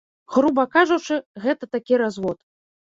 [0.35, 2.37] Груба кажучы, гэта такі развод.